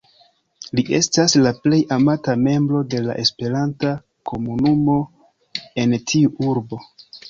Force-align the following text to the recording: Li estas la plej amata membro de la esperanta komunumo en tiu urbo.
Li 0.79 0.85
estas 0.99 1.35
la 1.41 1.51
plej 1.65 1.81
amata 1.99 2.35
membro 2.47 2.83
de 2.95 3.03
la 3.11 3.19
esperanta 3.27 3.95
komunumo 4.33 5.01
en 5.87 5.99
tiu 6.11 6.39
urbo. 6.53 6.87